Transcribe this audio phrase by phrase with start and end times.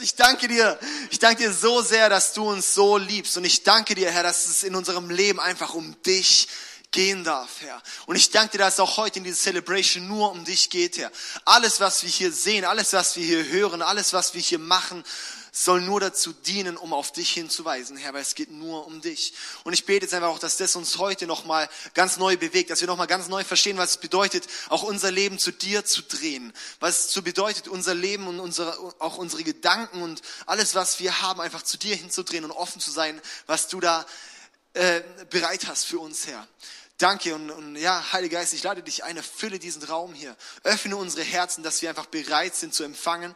[0.00, 0.78] Ich danke dir.
[1.10, 3.36] Ich danke dir so sehr, dass du uns so liebst.
[3.36, 6.48] Und ich danke dir, Herr, dass es in unserem Leben einfach um dich
[6.90, 7.80] gehen darf, Herr.
[8.06, 10.98] Und ich danke dir, dass es auch heute in dieser Celebration nur um dich geht,
[10.98, 11.12] Herr.
[11.44, 15.04] Alles, was wir hier sehen, alles, was wir hier hören, alles, was wir hier machen,
[15.52, 19.34] soll nur dazu dienen, um auf dich hinzuweisen, Herr, weil es geht nur um dich.
[19.64, 22.80] Und ich bete jetzt einfach auch, dass das uns heute nochmal ganz neu bewegt, dass
[22.80, 26.52] wir nochmal ganz neu verstehen, was es bedeutet, auch unser Leben zu dir zu drehen,
[26.78, 31.22] was es zu bedeutet, unser Leben und unsere, auch unsere Gedanken und alles, was wir
[31.22, 34.06] haben, einfach zu dir hinzudrehen und offen zu sein, was du da
[34.74, 36.46] äh, bereit hast für uns, Herr.
[37.00, 40.36] Danke und, und ja, Heiliger Geist, ich lade dich ein, erfülle diesen Raum hier.
[40.64, 43.34] Öffne unsere Herzen, dass wir einfach bereit sind zu empfangen,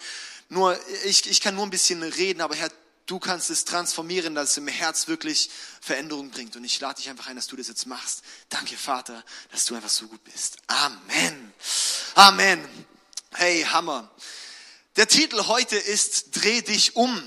[0.55, 2.71] nur, ich, ich kann nur ein bisschen reden, aber Herr,
[3.07, 6.57] du kannst es transformieren, dass es im Herz wirklich Veränderung bringt.
[6.57, 8.23] Und ich lade dich einfach ein, dass du das jetzt machst.
[8.49, 10.57] Danke, Vater, dass du einfach so gut bist.
[10.69, 11.53] Amen.
[12.15, 12.87] Amen.
[13.35, 14.11] Hey, Hammer.
[14.97, 17.23] Der Titel heute ist Dreh dich um.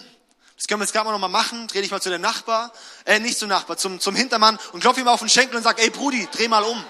[0.56, 1.68] Das können wir jetzt gerade mal nochmal machen.
[1.68, 2.74] Dreh dich mal zu dem Nachbar,
[3.06, 5.80] äh, nicht zum Nachbar, zum, zum Hintermann und klopf ihm auf den Schenkel und sag,
[5.80, 6.84] ey Brudi, dreh mal um.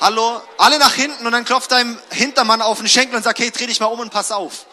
[0.00, 3.52] Hallo, alle nach hinten und dann klopft deinem Hintermann auf den Schenkel und sag, hey,
[3.52, 4.66] dreh dich mal um und pass auf.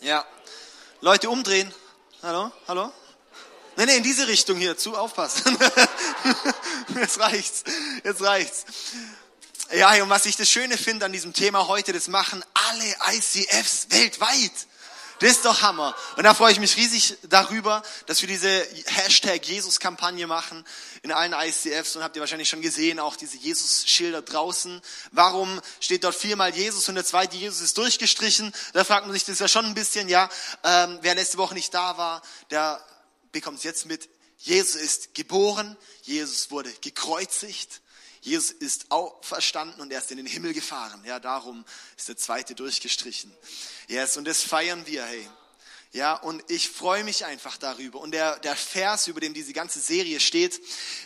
[0.00, 0.24] Ja.
[1.00, 1.72] Leute umdrehen.
[2.22, 2.52] Hallo?
[2.68, 2.92] Hallo?
[3.76, 4.76] Nee, nee, in diese Richtung hier.
[4.76, 5.56] Zu, aufpassen.
[6.94, 7.64] Jetzt reicht's.
[8.04, 8.64] Jetzt reicht's.
[9.72, 13.88] Ja, und was ich das Schöne finde an diesem Thema heute, das machen alle ICFs
[13.90, 14.52] weltweit.
[15.18, 15.94] Das ist doch Hammer.
[16.16, 18.48] Und da freue ich mich riesig darüber, dass wir diese
[18.86, 20.64] Hashtag Jesus-Kampagne machen
[21.02, 24.82] in allen ICFs und habt ihr wahrscheinlich schon gesehen, auch diese Jesus-Schilder draußen.
[25.12, 28.52] Warum steht dort viermal Jesus und der zweite Jesus ist durchgestrichen?
[28.74, 30.28] Da fragt man sich das ja schon ein bisschen, ja,
[30.64, 32.84] ähm, wer letzte Woche nicht da war, der
[33.32, 34.10] bekommt es jetzt mit.
[34.38, 37.80] Jesus ist geboren, Jesus wurde gekreuzigt,
[38.26, 41.00] Jesus ist auferstanden und er ist in den Himmel gefahren.
[41.04, 41.64] Ja, darum
[41.96, 43.32] ist der zweite durchgestrichen.
[43.86, 45.28] Yes, und das feiern wir, hey.
[45.92, 48.00] Ja, und ich freue mich einfach darüber.
[48.00, 50.60] Und der, der Vers, über den diese ganze Serie steht,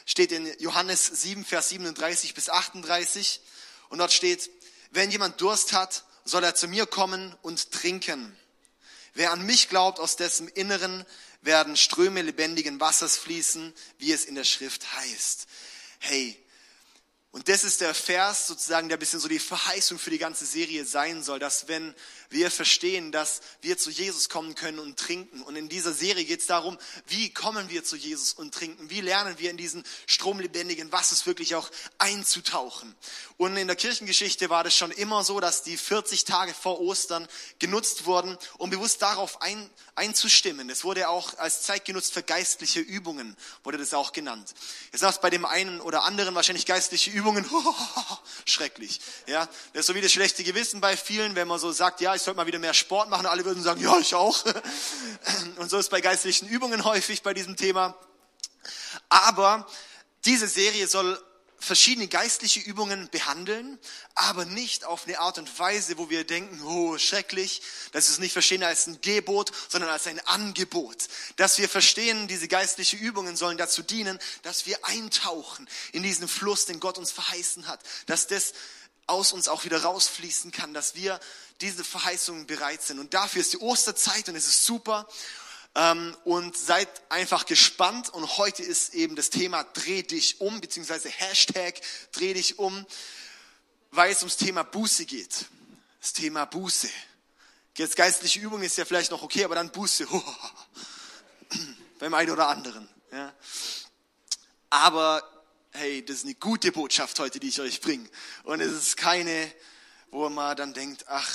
[0.06, 3.42] steht in Johannes 7, Vers 37 bis 38.
[3.90, 4.50] Und dort steht,
[4.90, 8.34] wenn jemand Durst hat, soll er zu mir kommen und trinken.
[9.12, 11.04] Wer an mich glaubt, aus dessen Inneren
[11.42, 15.46] werden Ströme lebendigen Wassers fließen, wie es in der Schrift heißt.
[15.98, 16.42] Hey,
[17.32, 20.44] und das ist der Vers sozusagen, der ein bisschen so die Verheißung für die ganze
[20.44, 21.94] Serie sein soll, dass wenn
[22.30, 25.42] wir verstehen, dass wir zu Jesus kommen können und trinken.
[25.42, 28.88] Und in dieser Serie geht es darum, wie kommen wir zu Jesus und trinken?
[28.88, 31.68] Wie lernen wir in diesen stromlebendigen Wassers wirklich auch
[31.98, 32.94] einzutauchen?
[33.36, 37.26] Und in der Kirchengeschichte war das schon immer so, dass die 40 Tage vor Ostern
[37.58, 40.70] genutzt wurden, um bewusst darauf ein, einzustimmen.
[40.70, 44.54] Es wurde auch als Zeit genutzt für geistliche Übungen, wurde das auch genannt.
[44.92, 47.48] Jetzt sagt bei dem einen oder anderen wahrscheinlich geistliche Übungen,
[48.44, 49.00] schrecklich.
[49.26, 52.14] Ja, das ist so wie das schlechte Gewissen bei vielen, wenn man so sagt, ja,
[52.20, 53.26] ich sollte mal wieder mehr Sport machen.
[53.26, 54.44] Alle würden sagen, ja, ich auch.
[55.56, 57.96] Und so ist bei geistlichen Übungen häufig bei diesem Thema.
[59.08, 59.66] Aber
[60.24, 61.18] diese Serie soll
[61.60, 63.78] verschiedene geistliche Übungen behandeln,
[64.14, 67.60] aber nicht auf eine Art und Weise, wo wir denken, oh, schrecklich,
[67.92, 71.08] dass wir es nicht verstehen als ein Gebot, sondern als ein Angebot.
[71.36, 76.64] Dass wir verstehen, diese geistlichen Übungen sollen dazu dienen, dass wir eintauchen in diesen Fluss,
[76.66, 77.80] den Gott uns verheißen hat.
[78.06, 78.54] Dass das
[79.10, 81.20] aus uns auch wieder rausfließen kann, dass wir
[81.60, 82.98] diese Verheißungen bereit sind.
[82.98, 85.06] Und dafür ist die Osterzeit und es ist super.
[85.74, 88.08] Ähm, und seid einfach gespannt.
[88.08, 91.80] Und heute ist eben das Thema Dreh dich um, beziehungsweise Hashtag
[92.12, 92.86] Dreh dich um,
[93.90, 95.46] weil es ums Thema Buße geht.
[96.00, 96.88] Das Thema Buße.
[97.76, 100.06] Jetzt geistliche Übung ist ja vielleicht noch okay, aber dann Buße.
[101.98, 102.88] Beim einen oder anderen.
[103.12, 103.32] Ja.
[104.70, 105.22] Aber
[105.72, 108.08] hey, das ist eine gute Botschaft heute, die ich euch bringe.
[108.44, 109.52] Und es ist keine,
[110.10, 111.28] wo man dann denkt, ach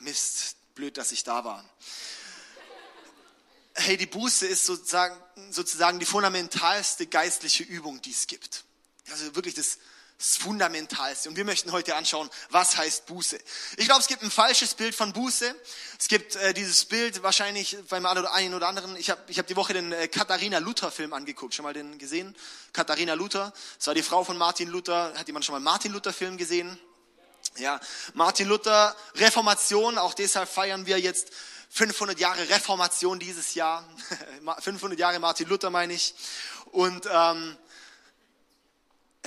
[0.00, 1.64] Mist, blöd, dass ich da war.
[3.74, 5.16] Hey, die Buße ist sozusagen,
[5.50, 8.64] sozusagen die fundamentalste geistliche Übung, die es gibt.
[9.10, 9.78] Also wirklich das,
[10.18, 11.28] das Fundamentalste.
[11.28, 13.38] Und wir möchten heute anschauen, was heißt Buße.
[13.76, 15.54] Ich glaube, es gibt ein falsches Bild von Buße.
[15.96, 18.96] Es gibt äh, dieses Bild wahrscheinlich beim einen oder anderen.
[18.96, 21.54] Ich habe ich hab die Woche den äh, Katharina Luther Film angeguckt.
[21.54, 22.34] Schon mal den gesehen?
[22.72, 23.52] Katharina Luther.
[23.76, 25.14] Das war die Frau von Martin Luther.
[25.16, 26.78] Hat jemand schon mal Martin Luther Film gesehen?
[27.56, 27.80] Ja,
[28.14, 29.98] Martin Luther, Reformation.
[29.98, 31.28] Auch deshalb feiern wir jetzt
[31.70, 33.88] 500 Jahre Reformation dieses Jahr.
[34.58, 36.14] 500 Jahre Martin Luther meine ich.
[36.72, 37.56] Und ähm,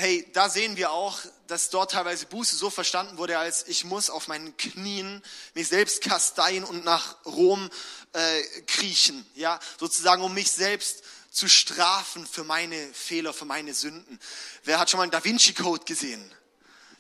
[0.02, 4.10] hey, da sehen wir auch, dass dort teilweise Buße so verstanden wurde, als ich muss
[4.10, 5.22] auf meinen Knien
[5.54, 7.70] mich selbst kasteien und nach Rom
[8.14, 14.20] äh, kriechen, ja, sozusagen um mich selbst zu strafen für meine Fehler, für meine Sünden.
[14.64, 16.34] Wer hat schon mal einen Da Vinci Code gesehen?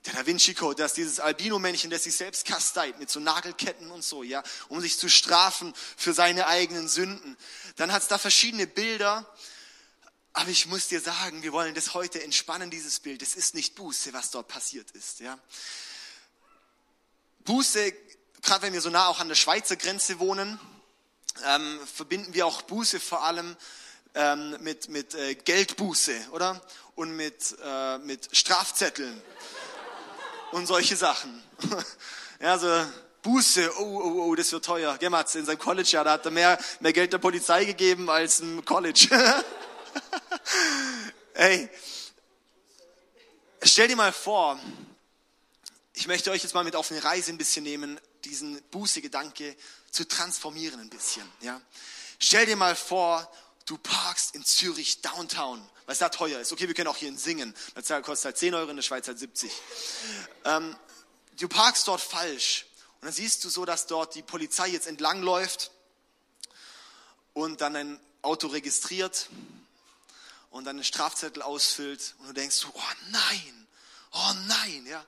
[0.05, 3.89] Der Da Vinci Code, das ist dieses Albino-Männchen, das sich selbst kasteit mit so Nagelketten
[3.89, 7.35] und so, ja, um sich zu strafen für seine eigenen Sünden.
[7.77, 9.25] Dann hat es da verschiedene Bilder,
[10.33, 13.21] aber ich muss dir sagen, wir wollen das heute entspannen, dieses Bild.
[13.21, 15.19] Es ist nicht Buße, was dort passiert ist.
[15.19, 15.37] Ja?
[17.43, 17.93] Buße,
[18.41, 20.59] gerade wenn wir so nah auch an der Schweizer Grenze wohnen,
[21.45, 23.57] ähm, verbinden wir auch Buße vor allem
[24.15, 26.61] ähm, mit, mit äh, Geldbuße, oder?
[26.95, 29.21] Und mit, äh, mit Strafzetteln
[30.51, 31.41] und solche Sachen.
[32.39, 32.85] ja, so
[33.21, 34.97] Buße, oh, oh, oh, das wird teuer.
[34.97, 38.63] Gematz in seinem College-Jahr, da hat er mehr, mehr Geld der Polizei gegeben als im
[38.65, 39.07] College.
[41.33, 41.69] Ey,
[43.63, 44.59] stell dir mal vor,
[45.93, 49.55] ich möchte euch jetzt mal mit auf eine Reise ein bisschen nehmen, diesen Buße-Gedanke
[49.91, 51.29] zu transformieren ein bisschen.
[51.41, 51.61] Ja?
[52.19, 53.31] Stell dir mal vor,
[53.65, 56.51] du parkst in Zürich Downtown, weil es da teuer ist.
[56.51, 57.53] Okay, wir können auch hier singen.
[57.75, 59.51] Das kostet halt 10 Euro, in der Schweiz halt 70.
[60.45, 60.75] Ähm,
[61.39, 62.65] du parkst dort falsch
[62.99, 65.71] und dann siehst du so, dass dort die Polizei jetzt entlangläuft
[67.33, 69.29] und dann ein Auto registriert
[70.51, 73.67] und dann einen Strafzettel ausfüllt und du denkst, oh nein,
[74.11, 75.03] oh nein, ja.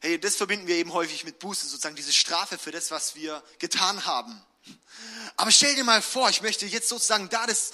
[0.00, 3.42] Hey, das verbinden wir eben häufig mit Buße, sozusagen diese Strafe für das, was wir
[3.58, 4.40] getan haben.
[5.36, 7.72] Aber stell dir mal vor, ich möchte jetzt sozusagen da das,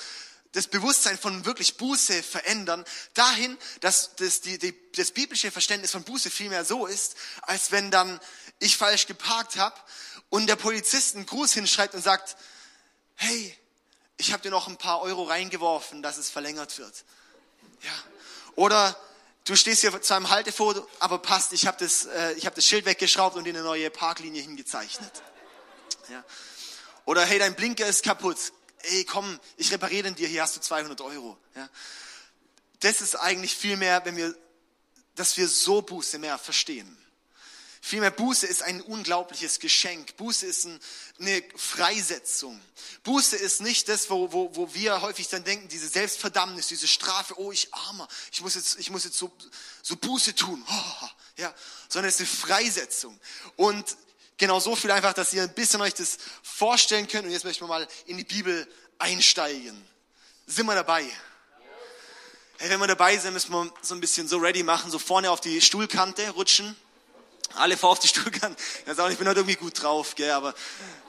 [0.52, 2.84] das Bewusstsein von wirklich Buße verändern,
[3.14, 7.90] dahin, dass das, die, die, das biblische Verständnis von Buße vielmehr so ist, als wenn
[7.90, 8.20] dann
[8.60, 9.78] ich falsch geparkt habe
[10.28, 12.36] und der Polizist einen Gruß hinschreibt und sagt,
[13.16, 13.56] hey,
[14.20, 17.04] ich habe dir noch ein paar Euro reingeworfen, dass es verlängert wird.
[17.82, 17.92] Ja.
[18.54, 18.94] Oder
[19.44, 22.84] du stehst hier zu einem Haltefoto, aber passt, ich habe das, äh, hab das Schild
[22.84, 25.10] weggeschraubt und dir eine neue Parklinie hingezeichnet.
[26.10, 26.22] Ja.
[27.06, 28.36] Oder hey, dein Blinker ist kaputt.
[28.82, 31.38] Ey, komm, ich repariere den dir, hier hast du 200 Euro.
[31.54, 31.68] Ja.
[32.80, 34.34] Das ist eigentlich viel mehr, wenn wir,
[35.14, 36.96] dass wir so Buße mehr verstehen.
[37.82, 40.16] Vielmehr Buße ist ein unglaubliches Geschenk.
[40.16, 40.68] Buße ist
[41.18, 42.60] eine Freisetzung.
[43.04, 47.38] Buße ist nicht das, wo, wo, wo wir häufig dann denken, diese Selbstverdammnis, diese Strafe,
[47.38, 49.32] oh ich armer, ich muss jetzt, ich muss jetzt so,
[49.82, 51.06] so Buße tun, oh,
[51.38, 51.54] ja,
[51.88, 53.18] sondern es ist eine Freisetzung.
[53.56, 53.96] Und
[54.36, 57.24] genau so viel einfach, dass ihr ein bisschen euch das vorstellen könnt.
[57.24, 58.68] Und jetzt möchten wir mal in die Bibel
[58.98, 59.82] einsteigen.
[60.46, 61.04] Sind wir dabei?
[62.58, 65.30] Hey, wenn wir dabei sind, müssen wir so ein bisschen so ready machen, so vorne
[65.30, 66.76] auf die Stuhlkante rutschen.
[67.54, 68.56] Alle vor auf die Stuhlkante.
[68.86, 70.54] Ich bin heute irgendwie gut drauf, gell, aber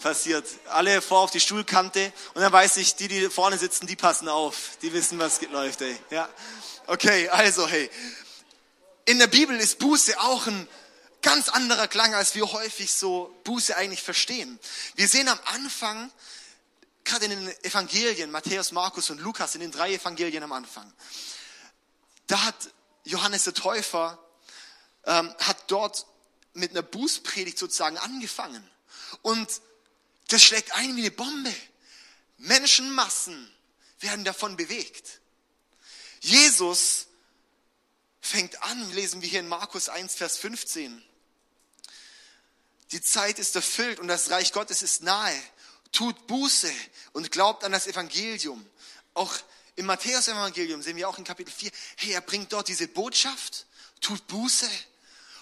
[0.01, 0.45] passiert.
[0.69, 4.27] Alle vor auf die Stuhlkante und dann weiß ich, die, die vorne sitzen, die passen
[4.27, 4.77] auf.
[4.81, 5.95] Die wissen, was läuft, ey.
[6.10, 6.29] Ja.
[6.88, 7.89] Okay, also, hey.
[9.05, 10.67] In der Bibel ist Buße auch ein
[11.21, 14.60] ganz anderer Klang, als wir häufig so Buße eigentlich verstehen.
[14.95, 16.12] Wir sehen am Anfang,
[17.03, 20.91] gerade in den Evangelien, Matthäus, Markus und Lukas, in den drei Evangelien am Anfang,
[22.27, 22.55] da hat
[23.03, 24.17] Johannes der Täufer,
[25.05, 26.05] ähm, hat dort
[26.53, 28.67] mit einer Bußpredigt sozusagen angefangen.
[29.22, 29.62] Und
[30.27, 31.53] das schlägt ein wie eine Bombe.
[32.38, 33.51] Menschenmassen
[34.00, 35.22] werden davon bewegt.
[36.22, 37.08] Jesus
[38.20, 41.03] fängt an, lesen wir hier in Markus 1, Vers 15.
[42.91, 45.39] Die Zeit ist erfüllt und das Reich Gottes ist nahe.
[45.91, 46.72] Tut Buße
[47.13, 48.65] und glaubt an das Evangelium.
[49.13, 49.34] Auch
[49.75, 53.65] im Matthäus-Evangelium sehen wir auch in Kapitel 4, hey, er bringt dort diese Botschaft,
[54.00, 54.70] tut Buße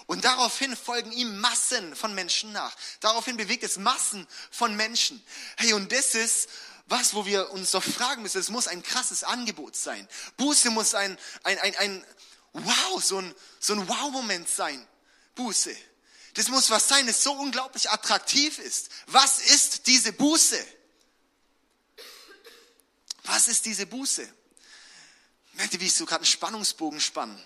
[0.09, 2.75] und daraufhin folgen ihm Massen von Menschen nach.
[2.99, 5.23] Daraufhin bewegt es Massen von Menschen.
[5.55, 6.49] Hey, und das ist
[6.87, 8.39] was, wo wir uns doch fragen müssen.
[8.39, 10.09] Es muss ein krasses Angebot sein.
[10.37, 12.05] Buße muss ein, ein, ein, ein
[12.53, 14.83] Wow, so ein, so ein Wow-Moment sein.
[15.35, 15.77] Buße.
[16.33, 18.89] Das muss was sein, das so unglaublich attraktiv ist.
[19.05, 20.57] Was ist diese Buße?
[23.25, 24.27] Was ist diese Buße?
[25.53, 27.39] Merkt ihr, wie ich so gerade einen Spannungsbogen spanne?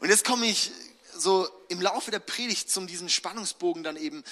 [0.00, 0.70] Und jetzt komme ich
[1.14, 4.22] so im Laufe der Predigt zum diesen Spannungsbogen dann eben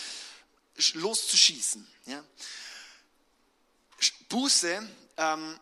[0.95, 1.87] loszuschießen.
[2.07, 2.23] Ja?
[4.29, 5.61] Buße ähm,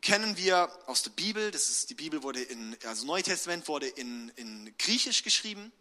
[0.00, 1.50] kennen wir aus der Bibel.
[1.50, 5.72] Das ist die Bibel wurde in also Neue Testament wurde in, in Griechisch geschrieben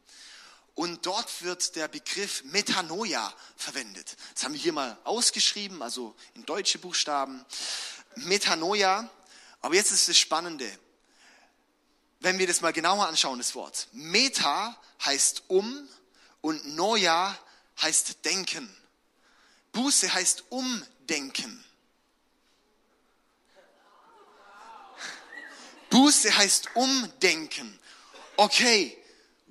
[0.75, 4.17] und dort wird der Begriff Metanoia verwendet.
[4.33, 7.45] Das haben wir hier mal ausgeschrieben, also in deutsche Buchstaben.
[8.15, 9.09] Metanoia.
[9.61, 10.69] Aber jetzt ist das Spannende
[12.25, 13.87] wenn wir das mal genauer anschauen, das Wort.
[13.91, 15.87] Meta heißt um
[16.41, 17.37] und Noia
[17.83, 18.75] heißt denken.
[19.73, 21.63] Buße heißt umdenken.
[25.91, 27.79] Buße heißt umdenken.
[28.37, 28.97] Okay,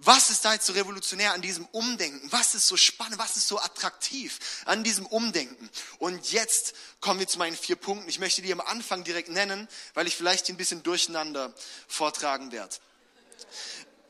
[0.05, 2.31] was ist da jetzt so revolutionär an diesem Umdenken?
[2.31, 3.19] Was ist so spannend?
[3.19, 5.71] Was ist so attraktiv an diesem Umdenken?
[5.99, 8.09] Und jetzt kommen wir zu meinen vier Punkten.
[8.09, 11.55] Ich möchte die am Anfang direkt nennen, weil ich vielleicht ein bisschen durcheinander
[11.89, 12.77] vortragen werde.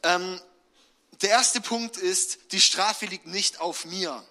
[0.02, 0.40] Ähm,
[1.22, 4.24] der erste Punkt ist, die Strafe liegt nicht auf mir.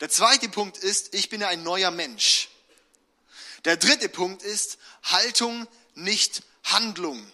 [0.00, 2.48] Der zweite Punkt ist, ich bin ein neuer Mensch.
[3.64, 7.24] Der dritte Punkt ist, Haltung, nicht Handlung.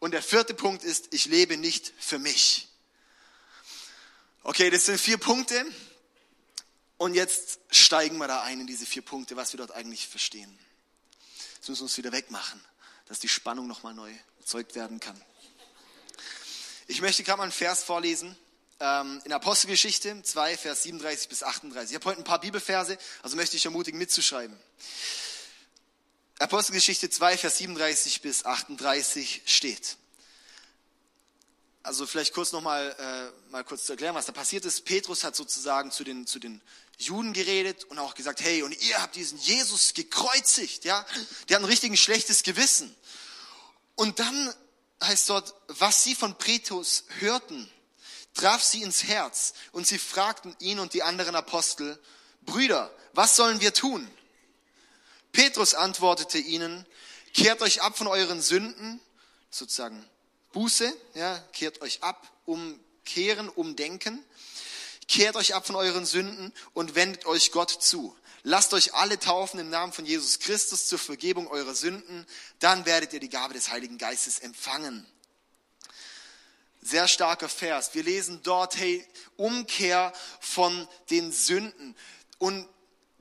[0.00, 2.68] Und der vierte Punkt ist, ich lebe nicht für mich.
[4.42, 5.64] Okay, das sind vier Punkte.
[6.96, 10.58] Und jetzt steigen wir da ein in diese vier Punkte, was wir dort eigentlich verstehen.
[11.56, 12.60] Jetzt müssen wir uns wieder wegmachen,
[13.06, 15.20] dass die Spannung nochmal neu erzeugt werden kann.
[16.86, 18.36] Ich möchte gerade mal einen Vers vorlesen.
[18.80, 21.90] Ähm, in Apostelgeschichte 2, Vers 37 bis 38.
[21.90, 24.56] Ich habe heute ein paar Bibelverse, also möchte ich ermutigen, mitzuschreiben.
[26.38, 29.96] Apostelgeschichte 2, Vers 37 bis 38 steht.
[31.82, 34.84] Also vielleicht kurz nochmal äh, mal kurz zu erklären, was da passiert ist.
[34.84, 36.60] Petrus hat sozusagen zu den, zu den
[36.96, 41.04] Juden geredet und auch gesagt, hey, und ihr habt diesen Jesus gekreuzigt, ja?
[41.48, 42.94] Der hat ein richtig schlechtes Gewissen.
[43.94, 44.54] Und dann
[45.02, 47.68] heißt dort, was sie von Petrus hörten,
[48.34, 51.98] traf sie ins Herz und sie fragten ihn und die anderen Apostel,
[52.42, 54.08] Brüder, was sollen wir tun?
[55.38, 56.84] Petrus antwortete ihnen,
[57.32, 59.00] kehrt euch ab von euren Sünden,
[59.52, 60.04] sozusagen
[60.50, 64.20] Buße, ja, kehrt euch ab, umkehren, umdenken,
[65.06, 68.16] kehrt euch ab von euren Sünden und wendet euch Gott zu.
[68.42, 72.26] Lasst euch alle taufen im Namen von Jesus Christus zur Vergebung eurer Sünden,
[72.58, 75.06] dann werdet ihr die Gabe des Heiligen Geistes empfangen.
[76.82, 77.94] Sehr starker Vers.
[77.94, 81.94] Wir lesen dort, hey, Umkehr von den Sünden.
[82.38, 82.68] Und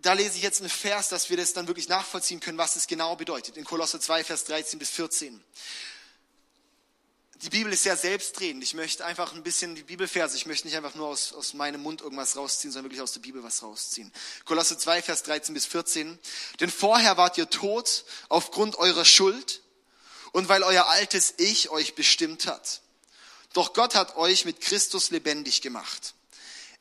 [0.07, 2.87] da lese ich jetzt einen Vers, dass wir das dann wirklich nachvollziehen können, was es
[2.87, 3.57] genau bedeutet.
[3.57, 5.43] In Kolosse 2, Vers 13 bis 14.
[7.41, 8.63] Die Bibel ist sehr selbstredend.
[8.63, 11.83] Ich möchte einfach ein bisschen die Bibelverse, ich möchte nicht einfach nur aus, aus meinem
[11.83, 14.13] Mund irgendwas rausziehen, sondern wirklich aus der Bibel was rausziehen.
[14.45, 16.17] Kolosse 2, Vers 13 bis 14.
[16.61, 19.61] Denn vorher wart ihr tot aufgrund eurer Schuld
[20.31, 22.81] und weil euer altes Ich euch bestimmt hat.
[23.51, 26.13] Doch Gott hat euch mit Christus lebendig gemacht.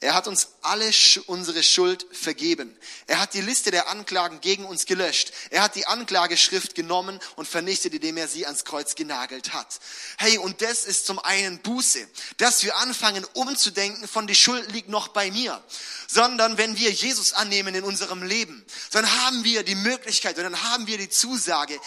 [0.01, 0.91] Er hat uns alle
[1.27, 2.77] unsere Schuld vergeben.
[3.07, 5.33] Er hat die Liste der Anklagen gegen uns gelöscht.
[5.49, 9.81] Er hat die Anklageschrift genommen und vernichtet, indem er sie ans Kreuz genagelt hat.
[10.19, 14.91] Hey, und das ist zum einen Buße, dass wir anfangen umzudenken von die Schuld liegt
[14.91, 15.65] noch bei mir,
[16.09, 20.63] sondern wenn wir Jesus annehmen in unserem Leben, dann haben wir die Möglichkeit und dann
[20.63, 21.81] haben wir die Zusage,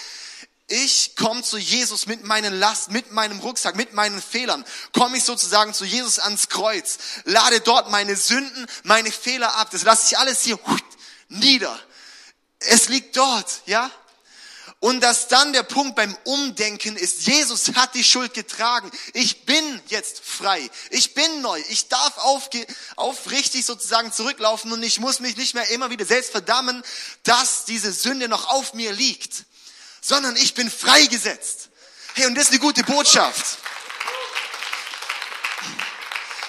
[0.69, 5.23] ich komme zu Jesus mit meinen Last, mit meinem Rucksack, mit meinen Fehlern, komme ich
[5.23, 10.17] sozusagen zu Jesus ans Kreuz, lade dort meine Sünden, meine Fehler ab, das lasse ich
[10.17, 10.59] alles hier
[11.27, 11.77] nieder.
[12.59, 13.89] Es liegt dort, ja?
[14.81, 18.89] Und dass dann der Punkt beim Umdenken ist, Jesus hat die Schuld getragen.
[19.13, 20.69] Ich bin jetzt frei.
[20.89, 21.61] Ich bin neu.
[21.67, 26.31] Ich darf aufge aufrichtig sozusagen zurücklaufen und ich muss mich nicht mehr immer wieder selbst
[26.31, 26.81] verdammen,
[27.23, 29.45] dass diese Sünde noch auf mir liegt
[30.01, 31.69] sondern ich bin freigesetzt.
[32.13, 33.59] Hey, und das ist eine gute Botschaft.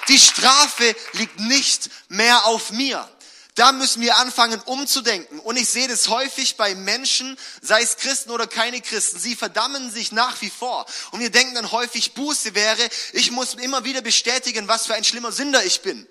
[0.09, 3.09] Die Strafe liegt nicht mehr auf mir.
[3.55, 5.39] Da müssen wir anfangen umzudenken.
[5.39, 9.19] Und ich sehe das häufig bei Menschen, sei es Christen oder keine Christen.
[9.19, 10.87] Sie verdammen sich nach wie vor.
[11.11, 15.05] Und wir denken dann häufig, Buße wäre, ich muss immer wieder bestätigen, was für ein
[15.05, 16.07] schlimmer Sünder ich bin.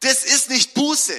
[0.00, 1.16] Das ist nicht Buße.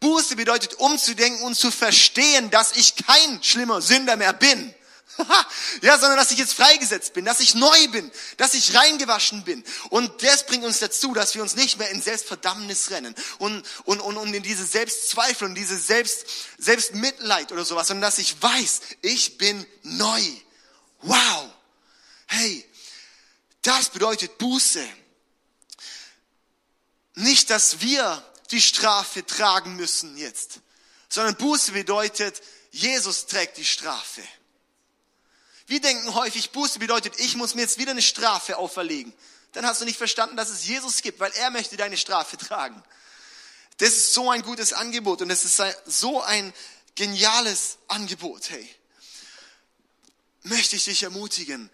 [0.00, 4.74] Buße bedeutet umzudenken und zu verstehen, dass ich kein schlimmer Sünder mehr bin.
[5.82, 9.64] ja, sondern dass ich jetzt freigesetzt bin, dass ich neu bin, dass ich reingewaschen bin.
[9.88, 14.00] Und das bringt uns dazu, dass wir uns nicht mehr in Selbstverdammnis rennen und, und,
[14.00, 16.26] und, und in diese Selbstzweifel und diese Selbst,
[16.58, 20.22] Selbstmitleid oder sowas, sondern dass ich weiß, ich bin neu.
[21.02, 21.50] Wow.
[22.26, 22.64] Hey,
[23.62, 24.86] das bedeutet Buße.
[27.14, 30.60] Nicht, dass wir die Strafe tragen müssen jetzt,
[31.08, 34.22] sondern Buße bedeutet, Jesus trägt die Strafe.
[35.66, 39.12] Wir denken häufig, Buße bedeutet, ich muss mir jetzt wieder eine Strafe auferlegen.
[39.52, 42.82] Dann hast du nicht verstanden, dass es Jesus gibt, weil er möchte deine Strafe tragen.
[43.78, 46.52] Das ist so ein gutes Angebot und es ist so ein
[46.94, 48.68] geniales Angebot, hey.
[50.42, 51.70] Möchte ich dich ermutigen,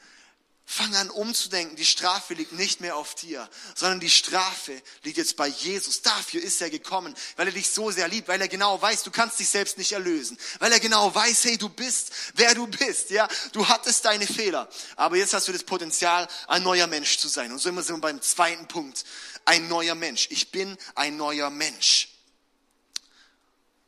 [0.74, 5.36] Fang an umzudenken, die Strafe liegt nicht mehr auf dir, sondern die Strafe liegt jetzt
[5.36, 6.00] bei Jesus.
[6.00, 9.10] Dafür ist er gekommen, weil er dich so sehr liebt, weil er genau weiß, du
[9.10, 13.10] kannst dich selbst nicht erlösen, weil er genau weiß, hey, du bist, wer du bist,
[13.10, 17.28] ja, du hattest deine Fehler, aber jetzt hast du das Potenzial, ein neuer Mensch zu
[17.28, 17.52] sein.
[17.52, 19.04] Und so immer sind wir beim zweiten Punkt,
[19.44, 20.28] ein neuer Mensch.
[20.30, 22.08] Ich bin ein neuer Mensch.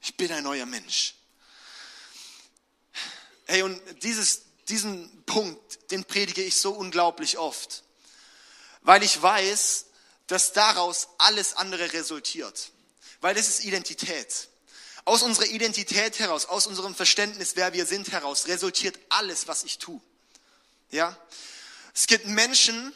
[0.02, 1.14] Ich bin ein neuer Mensch.
[3.46, 7.84] Hey, und dieses, diesen Punkt, den predige ich so unglaublich oft,
[8.82, 9.86] weil ich weiß,
[10.26, 12.70] dass daraus alles andere resultiert.
[13.20, 14.48] Weil das ist Identität.
[15.04, 19.78] Aus unserer Identität heraus, aus unserem Verständnis, wer wir sind heraus, resultiert alles, was ich
[19.78, 20.00] tue.
[20.90, 21.16] Ja?
[21.94, 22.92] Es gibt Menschen,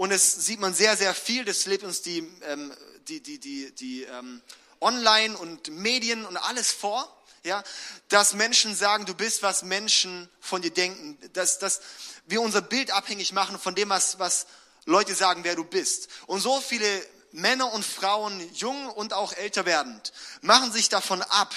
[0.00, 2.74] und es sieht man sehr, sehr viel, das lebt uns die, ähm,
[3.08, 4.40] die, die, die, die ähm,
[4.80, 7.62] Online und Medien und alles vor ja,
[8.08, 11.80] dass Menschen sagen, du bist, was Menschen von dir denken, dass, dass
[12.26, 14.46] wir unser Bild abhängig machen von dem, was, was
[14.84, 16.08] Leute sagen, wer du bist.
[16.26, 21.54] Und so viele Männer und Frauen, jung und auch älter werdend, machen sich davon ab,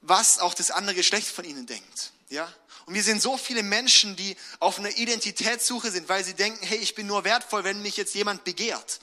[0.00, 2.12] was auch das andere Geschlecht von ihnen denkt.
[2.28, 2.52] Ja?
[2.86, 6.78] Und wir sehen so viele Menschen, die auf einer Identitätssuche sind, weil sie denken, hey,
[6.78, 9.00] ich bin nur wertvoll, wenn mich jetzt jemand begehrt.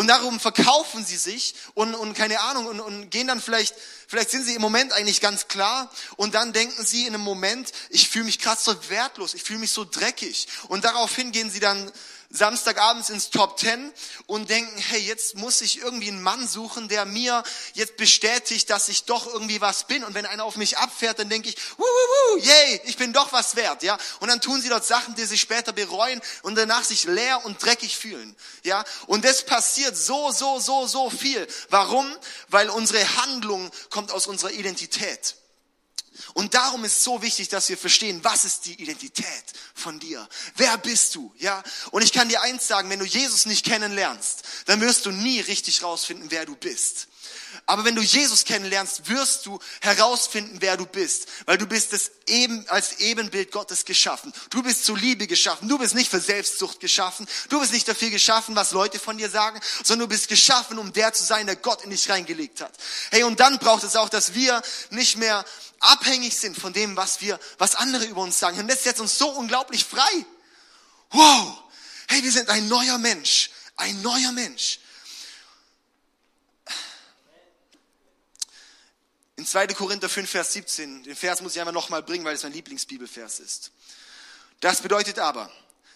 [0.00, 3.74] Und darum verkaufen sie sich und, und keine Ahnung und, und gehen dann vielleicht,
[4.08, 7.70] vielleicht sind sie im Moment eigentlich ganz klar und dann denken sie in einem Moment,
[7.90, 10.48] ich fühle mich krass so wertlos, ich fühle mich so dreckig.
[10.68, 11.92] Und daraufhin gehen sie dann
[12.30, 13.92] Samstagabends ins Top Ten
[14.26, 17.42] und denken, hey, jetzt muss ich irgendwie einen Mann suchen, der mir
[17.74, 20.04] jetzt bestätigt, dass ich doch irgendwie was bin.
[20.04, 23.56] Und wenn einer auf mich abfährt, dann denke ich, wuhu, yay, ich bin doch was
[23.56, 23.98] wert, ja.
[24.20, 27.60] Und dann tun sie dort Sachen, die sie später bereuen und danach sich leer und
[27.60, 28.84] dreckig fühlen, ja.
[29.08, 31.46] Und das passiert so, so, so, so viel.
[31.68, 32.06] Warum?
[32.48, 35.34] Weil unsere Handlung kommt aus unserer Identität.
[36.34, 40.28] Und darum ist so wichtig, dass wir verstehen, was ist die Identität von dir?
[40.56, 41.32] Wer bist du?
[41.38, 41.62] Ja?
[41.90, 45.40] Und ich kann dir eins sagen, wenn du Jesus nicht kennenlernst, dann wirst du nie
[45.40, 47.08] richtig rausfinden, wer du bist.
[47.66, 52.10] Aber wenn du Jesus kennenlernst, wirst du herausfinden, wer du bist, weil du bist es
[52.26, 54.32] eben als Ebenbild Gottes geschaffen.
[54.50, 55.68] Du bist zur Liebe geschaffen.
[55.68, 57.26] Du bist nicht für Selbstsucht geschaffen.
[57.48, 60.92] Du bist nicht dafür geschaffen, was Leute von dir sagen, sondern du bist geschaffen, um
[60.92, 62.72] der zu sein, der Gott in dich reingelegt hat.
[63.10, 65.44] Hey, und dann braucht es auch, dass wir nicht mehr
[65.80, 68.58] abhängig sind von dem, was wir, was andere über uns sagen.
[68.58, 70.26] Und das setzt uns so unglaublich frei.
[71.10, 71.62] Wow!
[72.08, 73.50] Hey, wir sind ein neuer Mensch.
[73.76, 74.80] Ein neuer Mensch.
[79.40, 79.68] In 2.
[79.68, 83.40] Korinther 5, Vers 17, den Vers muss ich einfach nochmal bringen, weil es mein Lieblingsbibelvers
[83.40, 83.72] ist.
[84.60, 85.50] Das bedeutet aber,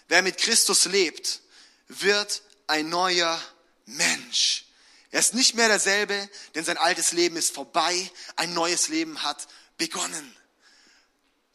[0.09, 1.43] wer mit Christus lebt,
[1.89, 3.39] wird ein neuer
[3.85, 4.65] Mensch.
[5.11, 9.47] Er ist nicht mehr derselbe, denn sein altes Leben ist vorbei, ein neues Leben hat
[9.77, 10.35] begonnen.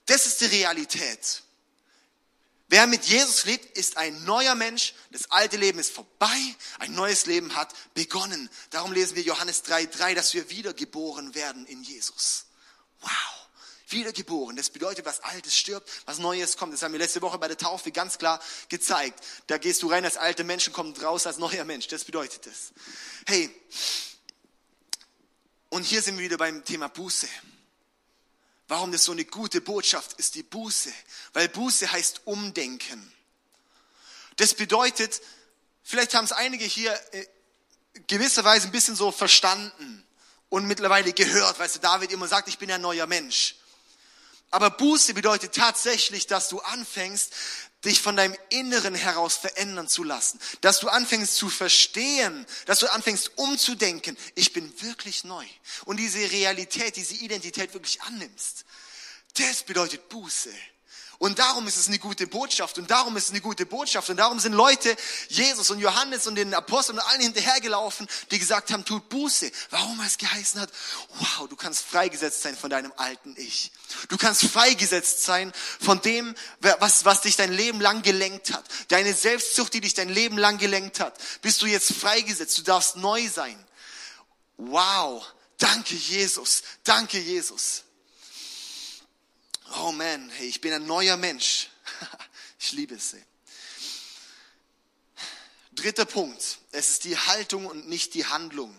[0.05, 1.41] Das ist die Realität.
[2.69, 4.93] Wer mit Jesus lebt, ist ein neuer Mensch.
[5.11, 6.55] Das alte Leben ist vorbei.
[6.77, 8.47] Ein neues Leben hat begonnen.
[8.69, 12.45] Darum lesen wir Johannes 3,3, dass wir wiedergeboren werden in Jesus.
[13.01, 13.09] Wow.
[13.87, 14.55] Wiedergeboren.
[14.55, 16.71] Das bedeutet, was Altes stirbt, was Neues kommt.
[16.73, 19.19] Das haben wir letzte Woche bei der Taufe ganz klar gezeigt.
[19.47, 21.87] Da gehst du rein als alter Mensch und kommst raus als neuer Mensch.
[21.87, 22.71] Das bedeutet es.
[23.25, 23.49] Hey.
[25.69, 27.27] Und hier sind wir wieder beim Thema Buße.
[28.69, 30.93] Warum das so eine gute Botschaft ist, die Buße.
[31.33, 33.11] Weil Buße heißt Umdenken.
[34.37, 35.21] Das bedeutet,
[35.83, 37.25] vielleicht haben es einige hier äh,
[38.07, 40.05] gewisserweise ein bisschen so verstanden
[40.49, 43.55] und mittlerweile gehört, weil du, David immer sagt, ich bin ein neuer Mensch.
[44.51, 47.33] Aber Buße bedeutet tatsächlich, dass du anfängst,
[47.85, 50.39] dich von deinem Inneren heraus verändern zu lassen.
[50.61, 55.45] Dass du anfängst zu verstehen, dass du anfängst umzudenken, ich bin wirklich neu.
[55.85, 58.65] Und diese Realität, diese Identität wirklich annimmst.
[59.35, 60.51] Das bedeutet Buße.
[61.19, 64.15] Und darum ist es eine gute Botschaft und darum ist es eine gute Botschaft und
[64.15, 64.95] darum sind Leute,
[65.27, 69.51] Jesus und Johannes und den Aposteln und allen hinterhergelaufen, die gesagt haben, tut Buße.
[69.69, 70.69] Warum es geheißen hat,
[71.15, 73.73] wow, du kannst freigesetzt sein von deinem alten Ich.
[74.07, 75.51] Du kannst freigesetzt sein
[75.81, 78.63] von dem, was, was dich dein Leben lang gelenkt hat.
[78.87, 81.19] Deine Selbstzucht, die dich dein Leben lang gelenkt hat.
[81.41, 82.57] Bist du jetzt freigesetzt.
[82.57, 83.61] Du darfst neu sein.
[84.55, 85.25] Wow.
[85.57, 86.63] Danke, Jesus.
[86.85, 87.83] Danke, Jesus
[89.77, 91.69] oh man, hey, ich bin ein neuer Mensch.
[92.59, 93.13] ich liebe es.
[93.13, 93.23] Ey.
[95.71, 98.75] Dritter Punkt, es ist die Haltung und nicht die Handlung.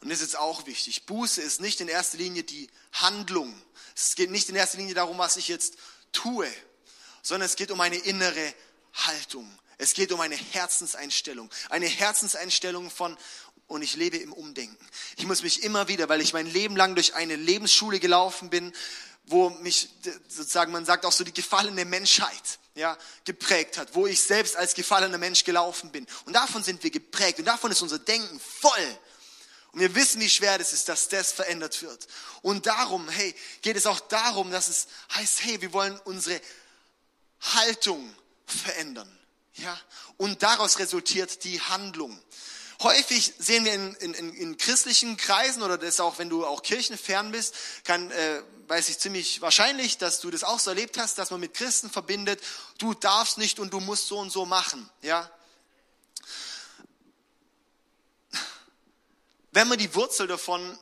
[0.00, 1.06] Und das ist jetzt auch wichtig.
[1.06, 3.60] Buße ist nicht in erster Linie die Handlung,
[3.94, 5.76] Es geht nicht in erster Linie darum, was ich jetzt
[6.12, 6.48] tue,
[7.22, 8.54] sondern es geht um eine innere
[8.92, 9.50] Haltung.
[9.78, 11.50] Es geht um eine Herzenseinstellung.
[11.68, 13.16] Eine Herzenseinstellung von,
[13.66, 14.86] und ich lebe im Umdenken.
[15.16, 18.72] Ich muss mich immer wieder, weil ich mein Leben lang durch eine Lebensschule gelaufen bin,
[19.24, 19.88] wo mich
[20.28, 24.74] sozusagen, man sagt auch so die gefallene Menschheit, ja, geprägt hat, wo ich selbst als
[24.74, 26.06] gefallener Mensch gelaufen bin.
[26.26, 28.98] Und davon sind wir geprägt und davon ist unser Denken voll.
[29.72, 32.06] Und wir wissen, wie schwer das ist, dass das verändert wird.
[32.42, 36.40] Und darum, hey, geht es auch darum, dass es heißt, hey, wir wollen unsere
[37.40, 38.14] Haltung
[38.46, 39.10] verändern.
[39.54, 39.78] Ja?
[40.16, 42.18] Und daraus resultiert die Handlung.
[42.82, 47.32] Häufig sehen wir in, in, in christlichen Kreisen oder das auch, wenn du auch kirchenfern
[47.32, 51.30] bist, kann, äh, weiß ich ziemlich wahrscheinlich, dass du das auch so erlebt hast, dass
[51.30, 52.42] man mit Christen verbindet,
[52.78, 54.88] du darfst nicht und du musst so und so machen.
[55.00, 55.30] Ja?
[59.52, 60.78] Wenn man die Wurzel davon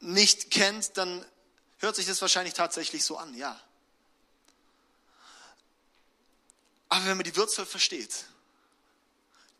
[0.00, 1.24] nicht kennt, dann
[1.78, 3.58] hört sich das wahrscheinlich tatsächlich so an, ja.
[6.90, 8.26] Aber wenn man die Wurzel versteht,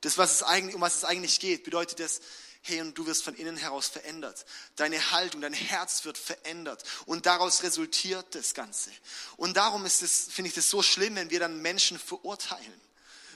[0.01, 2.21] das, was es eigentlich, um was es eigentlich geht, bedeutet das,
[2.63, 4.45] hey, und du wirst von innen heraus verändert.
[4.77, 6.83] Deine Haltung, dein Herz wird verändert.
[7.07, 8.91] Und daraus resultiert das Ganze.
[9.37, 12.81] Und darum ist es, finde ich das so schlimm, wenn wir dann Menschen verurteilen.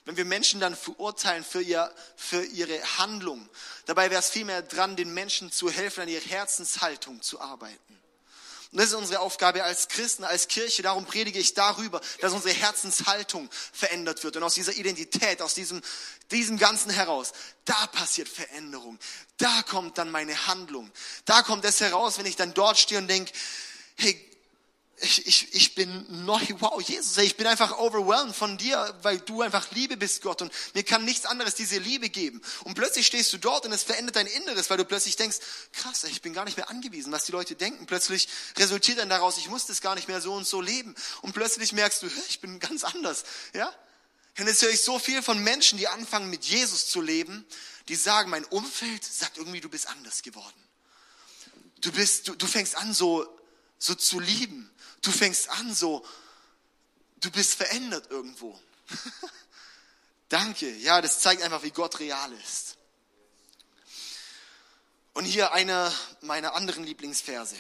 [0.05, 3.49] Wenn wir Menschen dann verurteilen für, ihr, für ihre Handlung.
[3.87, 8.01] Dabei wäre es vielmehr dran, den Menschen zu helfen, an ihrer Herzenshaltung zu arbeiten.
[8.73, 10.83] Und das ist unsere Aufgabe als Christen, als Kirche.
[10.83, 14.37] Darum predige ich darüber, dass unsere Herzenshaltung verändert wird.
[14.37, 15.83] Und aus dieser Identität, aus diesem,
[16.31, 17.33] diesem Ganzen heraus,
[17.65, 18.99] da passiert Veränderung.
[19.39, 20.89] Da kommt dann meine Handlung.
[21.25, 23.33] Da kommt es heraus, wenn ich dann dort stehe und denke,
[23.97, 24.30] hey,
[25.03, 29.41] ich, ich, ich bin neu, wow, Jesus, ich bin einfach overwhelmed von dir, weil du
[29.41, 30.43] einfach Liebe bist, Gott.
[30.43, 32.43] Und mir kann nichts anderes diese Liebe geben.
[32.65, 35.39] Und plötzlich stehst du dort und es verändert dein Inneres, weil du plötzlich denkst,
[35.73, 37.87] krass, ich bin gar nicht mehr angewiesen, was die Leute denken.
[37.87, 40.95] Plötzlich resultiert dann daraus, ich muss das gar nicht mehr so und so leben.
[41.23, 43.73] Und plötzlich merkst du, ich bin ganz anders, ja?
[44.39, 47.45] Und jetzt höre ich so viel von Menschen, die anfangen mit Jesus zu leben,
[47.89, 50.63] die sagen, mein Umfeld sagt irgendwie, du bist anders geworden.
[51.81, 53.27] Du bist, du, du fängst an so,
[53.79, 54.71] so zu lieben.
[55.03, 56.05] Du fängst an so,
[57.17, 58.59] du bist verändert irgendwo.
[60.29, 60.71] Danke.
[60.77, 62.77] Ja, das zeigt einfach, wie Gott real ist.
[65.13, 67.57] Und hier einer meiner anderen Lieblingsverse.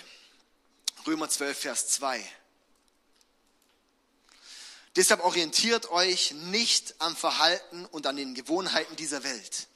[1.06, 2.24] Römer 12, Vers 2.
[4.96, 9.68] Deshalb orientiert euch nicht am Verhalten und an den Gewohnheiten dieser Welt.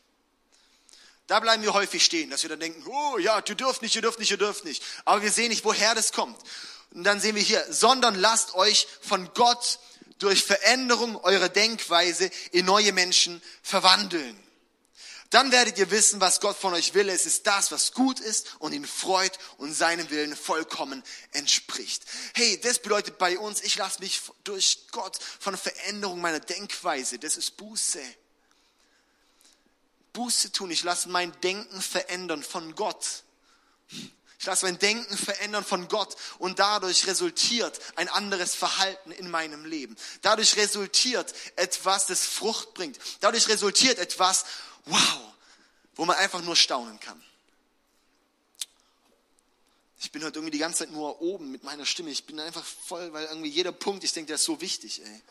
[1.27, 4.03] Da bleiben wir häufig stehen, dass wir dann denken, oh ja, du dürft nicht, ihr
[4.03, 4.83] dürft nicht, ihr dürft nicht.
[5.05, 6.39] Aber wir sehen nicht, woher das kommt.
[6.95, 9.81] Und dann sehen wir hier, sondern lasst euch von Gott
[10.19, 14.41] durch Veränderung eurer Denkweise in neue Menschen verwandeln.
[15.31, 17.09] Dann werdet ihr wissen, was Gott von euch will.
[17.09, 21.03] Es ist das, was gut ist und ihn freut und seinem Willen vollkommen
[21.33, 22.05] entspricht.
[22.35, 27.19] Hey, das bedeutet bei uns, ich lasse mich durch Gott von Veränderung meiner Denkweise.
[27.19, 28.01] Das ist Buße.
[30.13, 30.71] Buße tun.
[30.71, 33.25] Ich lasse mein Denken verändern von Gott.
[34.53, 39.97] Ich mein Denken verändern von Gott und dadurch resultiert ein anderes Verhalten in meinem Leben.
[40.21, 42.99] Dadurch resultiert etwas, das Frucht bringt.
[43.21, 44.45] Dadurch resultiert etwas,
[44.85, 45.21] wow,
[45.95, 47.23] wo man einfach nur staunen kann.
[49.99, 52.11] Ich bin heute irgendwie die ganze Zeit nur oben mit meiner Stimme.
[52.11, 55.23] Ich bin einfach voll, weil irgendwie jeder Punkt, ich denke, der ist so wichtig, ey.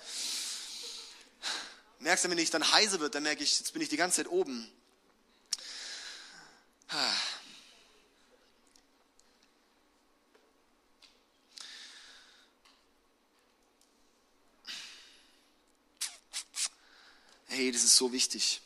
[2.00, 4.18] Merkst du, wenn ich dann heiser wird, dann merke ich, jetzt bin ich die ganze
[4.18, 4.70] Zeit oben.
[6.90, 7.14] Ah.
[17.54, 18.62] Hey, das ist so wichtig.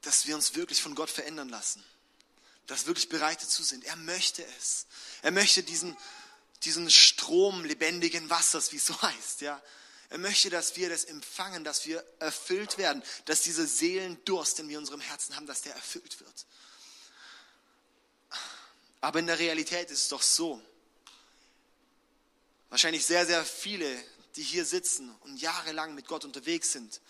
[0.00, 1.84] Dass wir uns wirklich von Gott verändern lassen.
[2.66, 3.84] Dass wir wirklich bereit dazu sind.
[3.84, 4.86] Er möchte es.
[5.22, 5.96] Er möchte diesen,
[6.64, 9.62] diesen Strom lebendigen Wassers, wie es so heißt, ja.
[10.10, 14.78] Er möchte, dass wir das empfangen, dass wir erfüllt werden, dass dieser Seelendurst, den wir
[14.78, 16.46] in unserem Herzen haben, dass der erfüllt wird.
[19.00, 20.60] Aber in der Realität ist es doch so,
[22.72, 24.02] wahrscheinlich sehr, sehr viele,
[24.34, 27.02] die hier sitzen und jahrelang mit Gott unterwegs sind,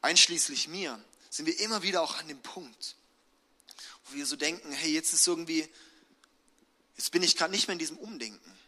[0.00, 2.96] einschließlich mir, sind wir immer wieder auch an dem Punkt,
[4.06, 5.68] wo wir so denken, hey, jetzt ist irgendwie,
[6.96, 8.58] jetzt bin ich gerade nicht mehr in diesem Umdenken.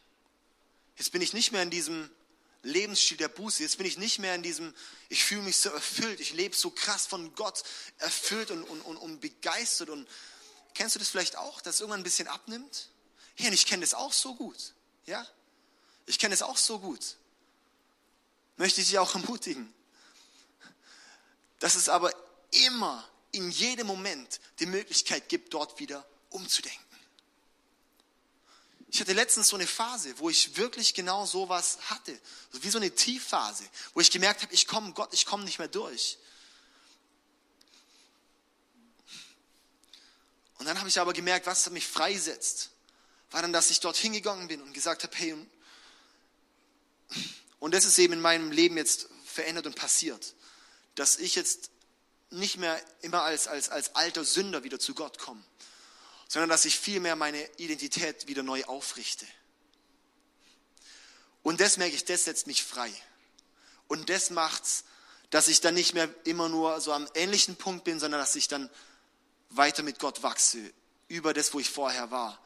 [0.98, 2.11] Jetzt bin ich nicht mehr in diesem
[2.62, 3.62] Lebensstil der Buße.
[3.62, 4.74] Jetzt bin ich nicht mehr in diesem,
[5.09, 7.62] ich fühle mich so erfüllt, ich lebe so krass von Gott
[7.96, 9.88] erfüllt und, und, und, und begeistert.
[9.88, 10.07] Und
[10.74, 12.90] kennst du das vielleicht auch, dass es irgendwann ein bisschen abnimmt?
[13.38, 14.74] Und ich kenne das auch so gut.
[15.07, 15.27] Ja?
[16.07, 17.16] Ich kenne es auch so gut.
[18.57, 19.72] Möchte ich dich auch ermutigen.
[21.61, 22.12] Dass es aber
[22.51, 26.85] immer, in jedem Moment die Möglichkeit gibt, dort wieder umzudenken.
[28.90, 32.18] Ich hatte letztens so eine Phase, wo ich wirklich genau sowas hatte.
[32.53, 35.68] Wie so eine Tiefphase, wo ich gemerkt habe, ich komme, Gott, ich komme nicht mehr
[35.68, 36.18] durch.
[40.59, 42.70] Und dann habe ich aber gemerkt, was mich freisetzt,
[43.31, 45.37] war dann, dass ich dort hingegangen bin und gesagt habe, hey,
[47.59, 50.35] und das ist eben in meinem Leben jetzt verändert und passiert,
[50.95, 51.71] dass ich jetzt
[52.31, 55.43] nicht mehr immer als, als, als alter Sünder wieder zu Gott komme,
[56.29, 59.27] sondern dass ich vielmehr meine Identität wieder neu aufrichte.
[61.43, 62.93] Und das merke ich, das setzt mich frei.
[63.87, 64.85] Und das macht's,
[65.31, 68.49] dass ich dann nicht mehr immer nur so am ähnlichen Punkt bin, sondern dass ich
[68.49, 68.69] dann
[69.51, 70.59] weiter mit Gott wachse,
[71.09, 72.38] über das, wo ich vorher war.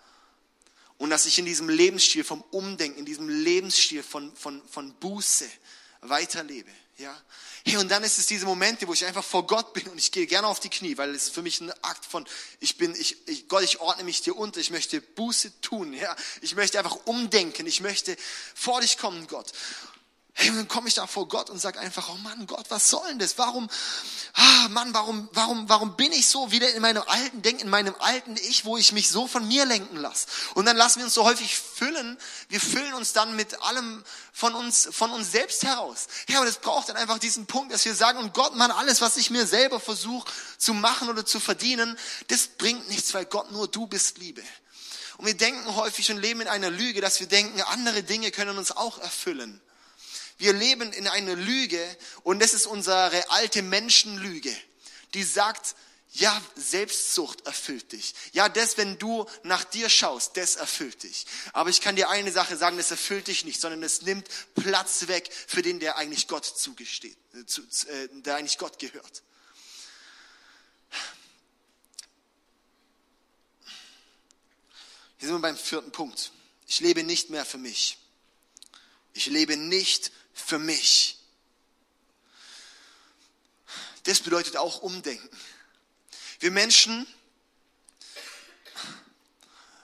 [1.03, 5.51] Und dass ich in diesem Lebensstil vom Umdenken, in diesem Lebensstil von, von, von Buße
[6.01, 6.71] weiterlebe.
[6.97, 7.13] Ja?
[7.67, 10.13] Hey, und dann ist es diese Momente, wo ich einfach vor Gott bin und ich
[10.13, 12.25] gehe gerne auf die Knie, weil es ist für mich ein Akt von,
[12.61, 16.15] ich bin, ich, ich, Gott, ich ordne mich dir unter, ich möchte Buße tun, ja.
[16.41, 18.17] Ich möchte einfach umdenken, ich möchte
[18.55, 19.51] vor dich kommen, Gott.
[20.35, 22.89] Hey, und dann komme ich da vor Gott und sage einfach, oh Mann, Gott, was
[22.89, 23.37] soll denn das?
[23.37, 23.69] Warum,
[24.33, 27.95] ah, Mann, warum, warum, warum bin ich so wieder in meinem alten Denk, in meinem
[27.99, 30.27] alten Ich, wo ich mich so von mir lenken lasse?
[30.55, 32.17] Und dann lassen wir uns so häufig füllen.
[32.49, 36.07] Wir füllen uns dann mit allem von uns, von uns selbst heraus.
[36.29, 39.03] Ja, aber das braucht dann einfach diesen Punkt, dass wir sagen, und Gott, Mann, alles,
[39.03, 43.53] was ich mir selber versuche zu machen oder zu verdienen, das bringt nichts, weil Gott
[43.53, 44.43] nur du bist Liebe.
[45.19, 48.57] Und wir denken häufig und leben in einer Lüge, dass wir denken, andere Dinge können
[48.57, 49.61] uns auch erfüllen.
[50.43, 54.53] Wir leben in einer Lüge und das ist unsere alte Menschenlüge,
[55.15, 55.77] die sagt,
[56.15, 58.13] ja, Selbstsucht erfüllt dich.
[58.33, 61.27] Ja, das, wenn du nach dir schaust, das erfüllt dich.
[61.53, 65.07] Aber ich kann dir eine Sache sagen, das erfüllt dich nicht, sondern es nimmt Platz
[65.07, 69.23] weg für den, der eigentlich Gott zugesteht, äh, der eigentlich Gott gehört.
[75.19, 76.33] Hier sind wir beim vierten Punkt.
[76.67, 77.99] Ich lebe nicht mehr für mich.
[79.15, 80.11] Ich lebe nicht
[80.45, 81.19] für mich.
[84.05, 85.29] Das bedeutet auch Umdenken.
[86.41, 87.07] Wir Menschen,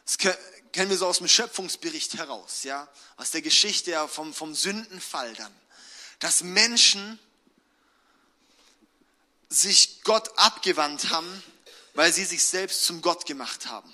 [0.04, 5.32] das kennen wir so aus dem Schöpfungsbericht heraus, ja, aus der Geschichte vom, vom Sündenfall
[5.34, 5.54] dann,
[6.18, 7.18] dass Menschen
[9.48, 11.42] sich Gott abgewandt haben,
[11.94, 13.92] weil sie sich selbst zum Gott gemacht haben.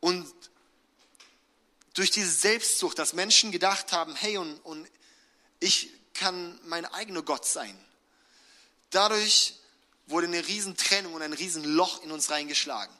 [0.00, 0.32] Und
[1.94, 4.88] durch diese Selbstsucht, dass Menschen gedacht haben, hey, und, und
[5.60, 7.78] ich kann mein eigener Gott sein.
[8.90, 9.54] Dadurch
[10.06, 12.94] wurde eine Riesentrennung und ein Riesenloch in uns reingeschlagen.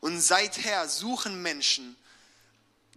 [0.00, 1.96] Und seither suchen Menschen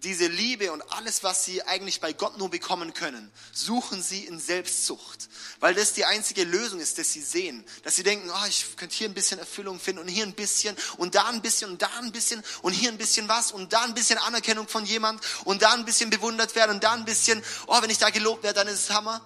[0.03, 4.39] diese Liebe und alles, was sie eigentlich bei Gott nur bekommen können, suchen sie in
[4.39, 5.29] Selbstzucht.
[5.59, 7.65] Weil das die einzige Lösung ist, dass sie sehen.
[7.83, 10.75] Dass sie denken, oh, ich könnte hier ein bisschen Erfüllung finden und hier ein bisschen
[10.97, 13.83] und da ein bisschen und da ein bisschen und hier ein bisschen was und da
[13.83, 17.43] ein bisschen Anerkennung von jemand und da ein bisschen bewundert werden und da ein bisschen,
[17.67, 19.21] oh, wenn ich da gelobt werde, dann ist es Hammer.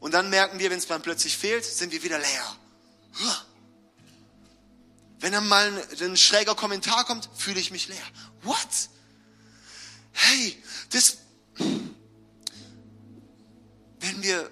[0.00, 2.56] Und dann merken wir, wenn es dann plötzlich fehlt, sind wir wieder leer.
[5.22, 8.02] Wenn dann mal ein, schräger Kommentar kommt, fühle ich mich leer.
[8.42, 8.58] What?
[10.10, 11.18] Hey, das,
[14.00, 14.50] wenn wir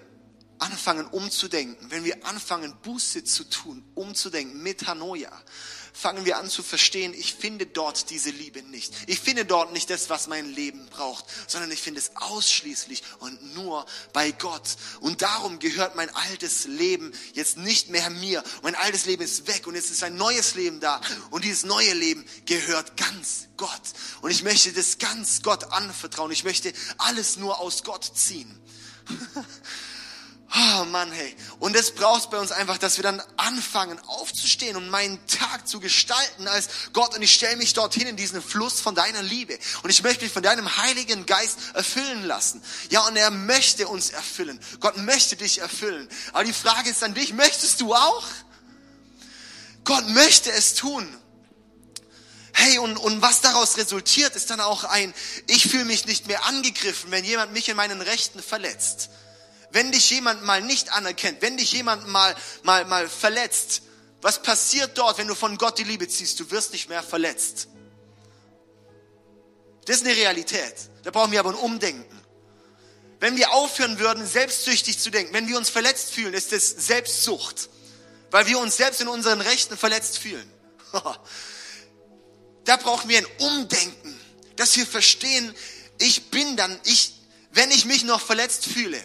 [0.59, 5.29] anfangen umzudenken, wenn wir anfangen Buße zu tun, umzudenken, Metanoia,
[5.93, 8.93] fangen wir an zu verstehen, ich finde dort diese Liebe nicht.
[9.07, 13.55] Ich finde dort nicht das, was mein Leben braucht, sondern ich finde es ausschließlich und
[13.55, 14.77] nur bei Gott.
[14.99, 18.43] Und darum gehört mein altes Leben jetzt nicht mehr mir.
[18.63, 21.01] Mein altes Leben ist weg und jetzt ist ein neues Leben da.
[21.29, 23.81] Und dieses neue Leben gehört ganz Gott.
[24.21, 26.31] Und ich möchte das ganz Gott anvertrauen.
[26.31, 28.59] Ich möchte alles nur aus Gott ziehen.
[30.53, 31.33] Oh Mann, hey.
[31.59, 35.79] Und es braucht bei uns einfach, dass wir dann anfangen aufzustehen und meinen Tag zu
[35.79, 37.15] gestalten als Gott.
[37.15, 39.57] Und ich stelle mich dorthin in diesen Fluss von deiner Liebe.
[39.83, 42.61] Und ich möchte mich von deinem Heiligen Geist erfüllen lassen.
[42.89, 44.59] Ja, und er möchte uns erfüllen.
[44.81, 46.09] Gott möchte dich erfüllen.
[46.33, 48.27] Aber die Frage ist an dich, möchtest du auch?
[49.85, 51.07] Gott möchte es tun.
[52.51, 55.13] Hey, und, und was daraus resultiert, ist dann auch ein,
[55.47, 59.09] ich fühle mich nicht mehr angegriffen, wenn jemand mich in meinen Rechten verletzt
[59.71, 63.83] wenn dich jemand mal nicht anerkennt, wenn dich jemand mal, mal, mal verletzt,
[64.21, 66.39] was passiert dort, wenn du von Gott die Liebe ziehst?
[66.39, 67.67] Du wirst nicht mehr verletzt.
[69.85, 70.75] Das ist eine Realität.
[71.03, 72.21] Da brauchen wir aber ein Umdenken.
[73.19, 77.69] Wenn wir aufhören würden, selbstsüchtig zu denken, wenn wir uns verletzt fühlen, ist das Selbstsucht.
[78.29, 80.49] Weil wir uns selbst in unseren Rechten verletzt fühlen.
[82.63, 84.19] da brauchen wir ein Umdenken,
[84.55, 85.53] dass wir verstehen,
[85.99, 87.13] ich bin dann, ich,
[87.51, 89.01] wenn ich mich noch verletzt fühle,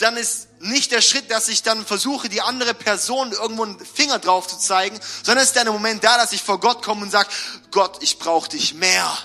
[0.00, 4.18] dann ist nicht der Schritt, dass ich dann versuche, die andere Person irgendwo einen Finger
[4.18, 7.10] drauf zu zeigen, sondern es ist der Moment da, dass ich vor Gott komme und
[7.10, 7.28] sage,
[7.70, 9.18] Gott, ich brauche dich mehr.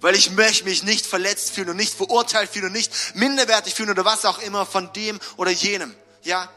[0.00, 3.90] Weil ich möchte mich nicht verletzt fühlen und nicht verurteilt fühlen und nicht minderwertig fühlen
[3.90, 5.94] oder was auch immer von dem oder jenem.
[6.22, 6.48] Ja,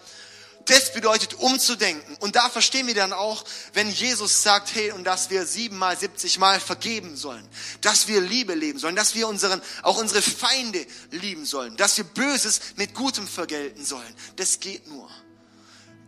[0.66, 2.16] das bedeutet umzudenken.
[2.20, 3.44] Und da verstehen wir dann auch,
[3.74, 7.48] wenn Jesus sagt, hey, und dass wir siebenmal, siebzigmal vergeben sollen,
[7.82, 12.04] dass wir Liebe leben sollen, dass wir unseren, auch unsere Feinde lieben sollen, dass wir
[12.04, 14.16] Böses mit Gutem vergelten sollen.
[14.36, 15.10] Das geht nur,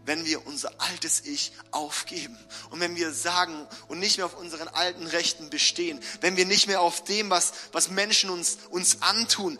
[0.06, 2.38] wenn wir unser altes Ich aufgeben
[2.70, 6.68] und wenn wir sagen und nicht mehr auf unseren alten Rechten bestehen, wenn wir nicht
[6.68, 9.58] mehr auf dem, was, was Menschen uns, uns antun,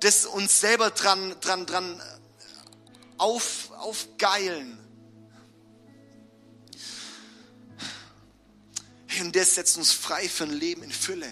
[0.00, 2.02] das uns selber dran, dran, dran
[3.20, 4.78] auf, aufgeilen.
[9.20, 11.30] Und das setzt uns frei für ein Leben in Fülle.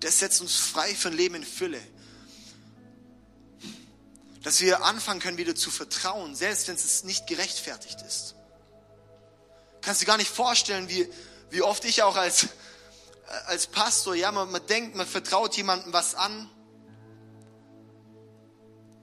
[0.00, 1.80] Das setzt uns frei für ein Leben in Fülle.
[4.42, 8.34] Dass wir anfangen können, wieder zu vertrauen, selbst wenn es nicht gerechtfertigt ist.
[9.82, 11.06] Kannst du gar nicht vorstellen, wie,
[11.50, 12.48] wie oft ich auch als,
[13.46, 16.50] als Pastor, ja, man, man denkt, man vertraut jemandem was an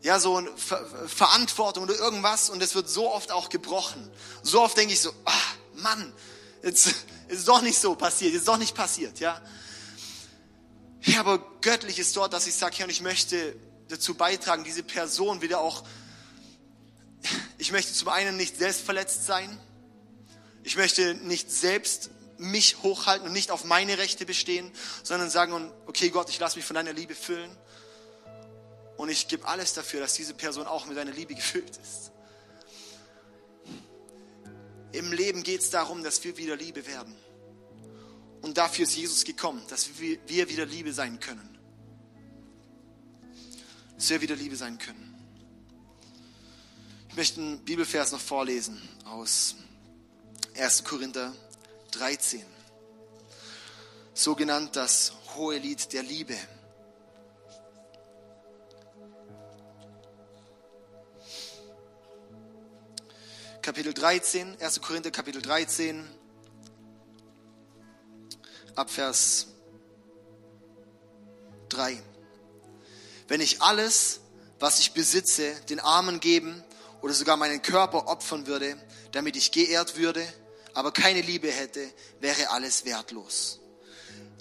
[0.08, 4.10] ja, so eine Ver Verantwortung oder irgendwas und es wird so oft auch gebrochen.
[4.42, 5.34] So oft denke ich so, ah,
[5.76, 6.14] Mann,
[6.64, 6.96] jetzt
[7.28, 9.42] ist doch nicht so passiert, ist doch nicht passiert, ja.
[11.02, 13.54] Ja, aber göttlich ist dort, dass ich sage, ja, und ich möchte
[13.90, 15.84] dazu beitragen, diese Person wieder auch,
[17.58, 19.60] ich möchte zum einen nicht selbst verletzt sein,
[20.64, 24.72] ich möchte nicht selbst mich hochhalten und nicht auf meine Rechte bestehen,
[25.04, 27.52] sondern sagen, okay Gott, ich lasse mich von deiner Liebe füllen
[28.98, 32.12] und ich gebe alles dafür, dass diese Person auch mit deiner Liebe gefüllt ist.
[34.92, 37.16] Im Leben geht es darum, dass wir wieder Liebe werden.
[38.42, 41.58] Und dafür ist Jesus gekommen, dass wir wieder Liebe sein können.
[43.96, 45.14] Dass wir wieder Liebe sein können.
[47.10, 49.56] Ich möchte einen Bibelvers noch vorlesen aus
[50.56, 50.84] 1.
[50.84, 51.34] Korinther
[51.92, 52.44] 13.
[54.14, 56.36] So genannt das hohe Lied der Liebe.
[63.68, 64.80] Kapitel 13, 1.
[64.80, 66.08] Korinther Kapitel 13,
[68.76, 69.48] Abvers
[71.68, 72.02] 3.
[73.28, 74.22] Wenn ich alles,
[74.58, 76.64] was ich besitze, den Armen geben
[77.02, 78.78] oder sogar meinen Körper opfern würde,
[79.12, 80.26] damit ich geehrt würde,
[80.74, 81.86] aber keine Liebe hätte,
[82.22, 83.60] wäre alles wertlos.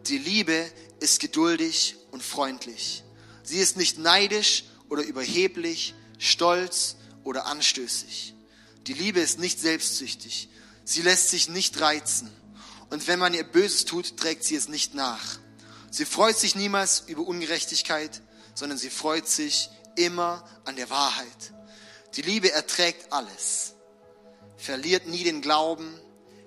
[0.06, 3.02] Die Liebe ist geduldig und freundlich.
[3.42, 8.36] Sie ist nicht neidisch oder überheblich, stolz oder anstößig.
[8.87, 10.49] Die Liebe ist nicht selbstsüchtig.
[10.85, 12.31] Sie lässt sich nicht reizen.
[12.90, 15.38] Und wenn man ihr Böses tut, trägt sie es nicht nach.
[15.90, 18.22] Sie freut sich niemals über Ungerechtigkeit,
[18.55, 21.53] sondern sie freut sich immer an der Wahrheit.
[22.14, 23.75] Die Liebe erträgt alles,
[24.57, 25.92] verliert nie den Glauben,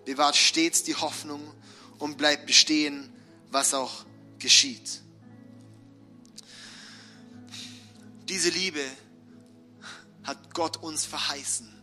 [0.06, 1.54] bewahrt stets die Hoffnung
[1.98, 3.12] und bleibt bestehen,
[3.52, 4.06] was auch
[4.40, 5.02] geschieht.
[8.30, 8.84] Diese Liebe
[10.24, 11.79] hat Gott uns verheißen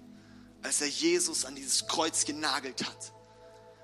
[0.66, 3.12] als er Jesus an dieses Kreuz genagelt hat,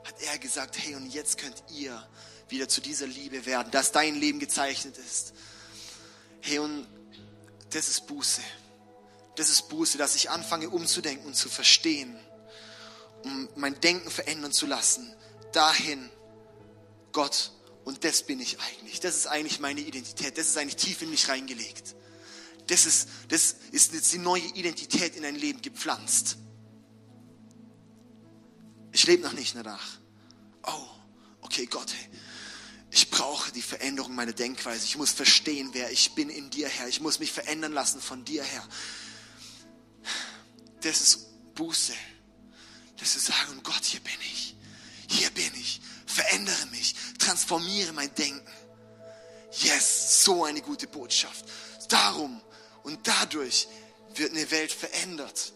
[0.04, 2.06] hat er gesagt, hey, und jetzt könnt ihr
[2.48, 5.32] wieder zu dieser Liebe werden, dass dein Leben gezeichnet ist.
[6.40, 6.86] Hey, und
[7.70, 8.42] das ist Buße.
[9.36, 12.18] Das ist Buße, dass ich anfange umzudenken und zu verstehen,
[13.22, 15.14] um mein Denken verändern zu lassen.
[15.52, 16.10] Dahin,
[17.12, 17.52] Gott,
[17.84, 18.98] und das bin ich eigentlich.
[18.98, 20.36] Das ist eigentlich meine Identität.
[20.36, 21.94] Das ist eigentlich tief in mich reingelegt.
[22.66, 26.38] Das ist, das ist jetzt die neue Identität in dein Leben gepflanzt.
[29.02, 29.98] Ich lebe noch nicht danach.
[30.62, 30.86] Oh,
[31.40, 31.92] okay, Gott,
[32.92, 34.84] ich brauche die Veränderung meiner Denkweise.
[34.84, 36.86] Ich muss verstehen, wer ich bin in dir, Herr.
[36.86, 38.68] Ich muss mich verändern lassen von dir, Herr.
[40.82, 41.94] Das ist Buße.
[42.98, 44.54] Das ist sagen, Gott, hier bin ich.
[45.08, 45.80] Hier bin ich.
[46.06, 46.94] Verändere mich.
[47.18, 48.46] Transformiere mein Denken.
[49.50, 51.44] Yes, so eine gute Botschaft.
[51.88, 52.40] Darum
[52.84, 53.66] und dadurch
[54.14, 55.54] wird eine Welt verändert.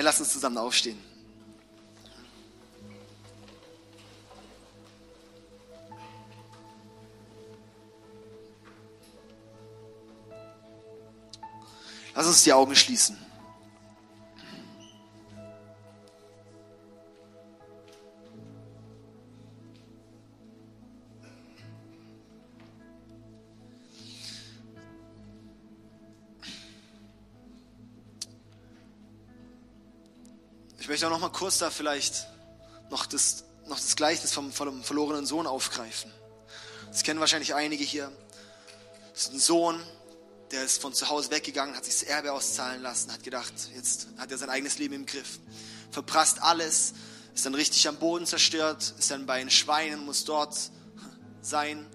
[0.00, 0.98] Hey, lass uns zusammen aufstehen.
[12.14, 13.18] Lass uns die Augen schließen.
[31.00, 32.26] Möchte auch noch mal kurz da vielleicht
[32.90, 36.12] noch das, noch das Gleichnis vom, vom verlorenen Sohn aufgreifen.
[36.90, 38.12] Das kennen wahrscheinlich einige hier.
[39.14, 39.80] Das ist ein Sohn,
[40.50, 44.08] der ist von zu Hause weggegangen, hat sich das Erbe auszahlen lassen, hat gedacht, jetzt
[44.18, 45.38] hat er sein eigenes Leben im Griff.
[45.90, 46.92] Verprasst alles,
[47.34, 50.54] ist dann richtig am Boden zerstört, ist dann bei den Schweinen, muss dort
[51.40, 51.86] sein.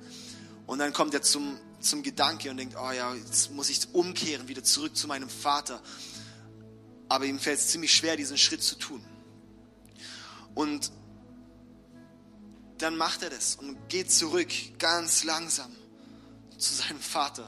[0.66, 4.48] Und dann kommt er zum, zum Gedanke und denkt, oh ja, jetzt muss ich umkehren,
[4.48, 5.80] wieder zurück zu meinem Vater.
[7.08, 9.04] Aber ihm fällt es ziemlich schwer, diesen Schritt zu tun.
[10.56, 10.92] Und
[12.78, 14.50] dann macht er das und geht zurück,
[14.80, 15.74] ganz langsam,
[16.58, 17.48] zu seinem Vater.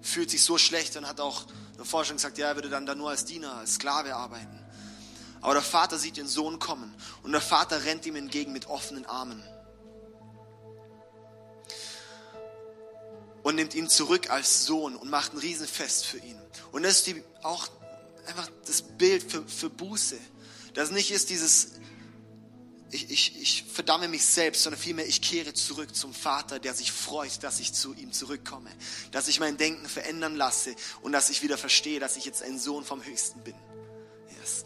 [0.00, 1.46] Fühlt sich so schlecht und hat auch
[1.76, 4.58] davor schon gesagt, ja, er würde dann da nur als Diener, als Sklave arbeiten.
[5.40, 9.04] Aber der Vater sieht den Sohn kommen und der Vater rennt ihm entgegen mit offenen
[9.04, 9.42] Armen.
[13.42, 16.40] Und nimmt ihn zurück als Sohn und macht ein Riesenfest für ihn.
[16.72, 17.68] Und das ist die, auch
[18.26, 20.18] einfach das Bild für, für Buße.
[20.74, 21.72] Das nicht ist dieses,
[22.90, 26.92] ich, ich, ich verdamme mich selbst, sondern vielmehr ich kehre zurück zum Vater, der sich
[26.92, 28.70] freut, dass ich zu ihm zurückkomme,
[29.10, 32.58] dass ich mein Denken verändern lasse und dass ich wieder verstehe, dass ich jetzt ein
[32.58, 33.54] Sohn vom Höchsten bin.
[34.40, 34.64] Yes.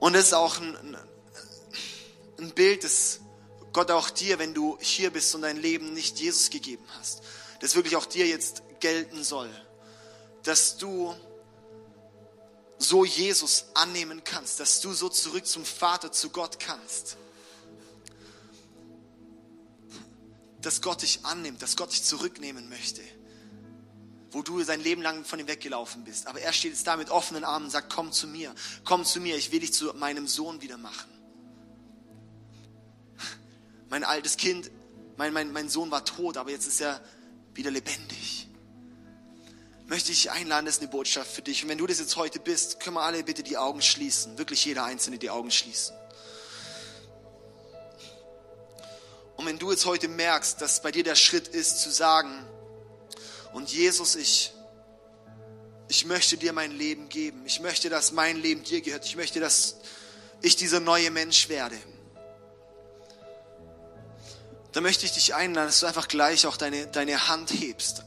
[0.00, 0.96] Und es ist auch ein,
[2.38, 3.20] ein Bild, das
[3.72, 7.22] Gott auch dir, wenn du hier bist und dein Leben nicht Jesus gegeben hast,
[7.60, 9.50] das wirklich auch dir jetzt gelten soll,
[10.42, 11.14] dass du
[12.78, 17.16] so Jesus annehmen kannst, dass du so zurück zum Vater, zu Gott kannst.
[20.60, 23.02] Dass Gott dich annimmt, dass Gott dich zurücknehmen möchte.
[24.30, 26.26] Wo du sein Leben lang von ihm weggelaufen bist.
[26.26, 28.54] Aber er steht jetzt da mit offenen Armen und sagt, komm zu mir,
[28.84, 31.10] komm zu mir, ich will dich zu meinem Sohn wieder machen.
[33.88, 34.70] Mein altes Kind,
[35.16, 37.02] mein, mein, mein Sohn war tot, aber jetzt ist er
[37.54, 38.47] wieder lebendig
[39.88, 41.62] möchte ich einladen, das ist eine Botschaft für dich.
[41.62, 44.36] Und wenn du das jetzt heute bist, können wir alle bitte die Augen schließen.
[44.36, 45.96] Wirklich jeder Einzelne die Augen schließen.
[49.36, 52.46] Und wenn du jetzt heute merkst, dass bei dir der Schritt ist zu sagen,
[53.54, 54.52] und Jesus, ich,
[55.88, 57.46] ich möchte dir mein Leben geben.
[57.46, 59.06] Ich möchte, dass mein Leben dir gehört.
[59.06, 59.76] Ich möchte, dass
[60.42, 61.78] ich dieser neue Mensch werde.
[64.72, 68.04] Da möchte ich dich einladen, dass du einfach gleich auch deine, deine Hand hebst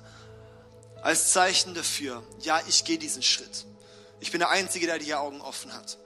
[1.02, 3.66] als Zeichen dafür, ja, ich gehe diesen Schritt.
[4.20, 5.98] Ich bin der Einzige, der die Augen offen hat.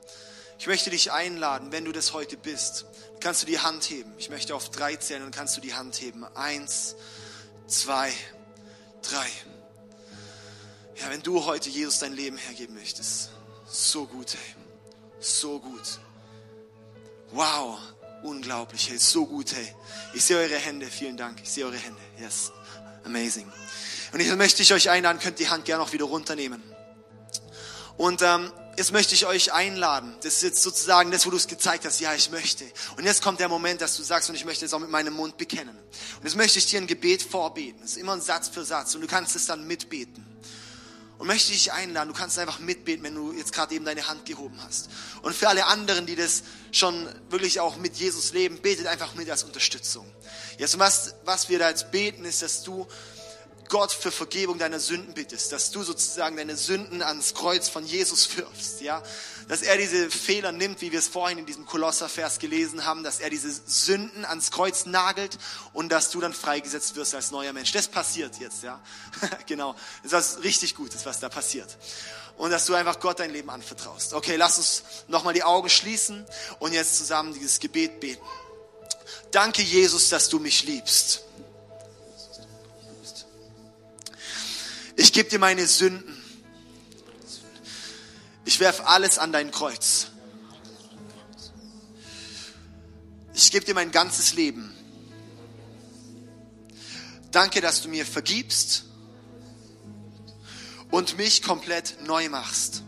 [0.58, 2.86] Ich möchte dich einladen, wenn du das heute bist,
[3.20, 4.14] kannst du die Hand heben.
[4.18, 6.24] Ich möchte auf drei zählen und kannst du die Hand heben.
[6.36, 6.96] Eins,
[7.68, 8.14] zwei,
[9.02, 9.28] drei.
[11.02, 13.32] Ja, wenn du heute Jesus dein Leben hergeben möchtest,
[13.68, 14.56] so gut, hey.
[15.20, 16.00] So gut.
[17.32, 17.80] Wow,
[18.24, 19.76] unglaublich, hey, so gut, hey.
[20.14, 21.41] Ich sehe eure Hände, vielen Dank.
[21.43, 22.00] Ich sehe eure Hände.
[22.18, 22.54] Yes,
[23.04, 23.52] amazing.
[24.16, 26.63] Und jetzt möchte ich euch einladen, könnt die Hand gerne auch wieder runternehmen.
[27.97, 30.16] Und ähm, jetzt möchte ich euch einladen.
[30.22, 31.99] Das ist jetzt sozusagen das, wo du es gezeigt hast.
[31.99, 32.63] Ja, ich möchte.
[32.95, 35.13] Und jetzt kommt der Moment, dass du sagst, und ich möchte es auch mit meinem
[35.13, 35.78] Mund bekennen.
[35.78, 37.82] Und jetzt möchte ich dir ein Gebet vorbeten.
[37.82, 38.95] Das ist immer ein Satz für Satz.
[38.95, 40.26] Und du kannst es dann mitbeten.
[41.18, 44.26] Und möchte dich einladen, du kannst einfach mitbeten, wenn du jetzt gerade eben deine Hand
[44.26, 44.89] gehoben hast.
[45.24, 49.30] Und für alle anderen, die das schon wirklich auch mit Jesus leben, betet einfach mit
[49.30, 50.09] als Unterstützung.
[50.57, 52.88] Jetzt, was, was wir da jetzt beten, ist, dass du
[53.70, 58.38] Gott für Vergebung deiner Sünden bittest, dass du sozusagen deine Sünden ans Kreuz von Jesus
[58.38, 59.01] wirfst, ja,
[59.47, 63.20] dass er diese Fehler nimmt, wie wir es vorhin in diesem Kolosservers gelesen haben, dass
[63.20, 65.38] er diese Sünden ans Kreuz nagelt
[65.74, 67.72] und dass du dann freigesetzt wirst als neuer Mensch.
[67.72, 68.82] Das passiert jetzt, ja,
[69.45, 69.76] genau.
[70.03, 71.78] Das ist richtig Gutes, was da passiert.
[72.38, 74.13] Und dass du einfach Gott dein Leben anvertraust.
[74.13, 76.26] Okay, lass uns nochmal die Augen schließen
[76.59, 78.26] und jetzt zusammen dieses Gebet beten.
[79.32, 81.24] Danke, Jesus, dass du mich liebst.
[84.96, 86.16] Ich gebe dir meine Sünden.
[88.46, 90.08] Ich werfe alles an dein Kreuz.
[93.34, 94.72] Ich gebe dir mein ganzes Leben.
[97.32, 98.86] Danke, dass du mir vergibst
[100.89, 102.84] und mich komplett neu machst.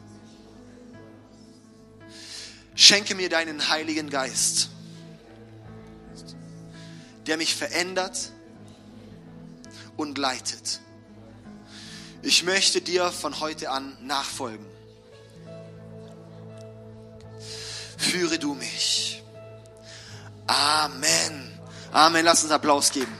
[2.75, 4.69] Schenke mir deinen Heiligen Geist,
[7.25, 8.31] der mich verändert
[9.97, 10.79] und leitet.
[12.27, 14.65] Ich möchte dir von heute an nachfolgen.
[17.97, 19.23] Führe du mich.
[20.45, 21.57] Amen.
[21.93, 22.25] Amen.
[22.25, 23.17] Lass uns Applaus geben.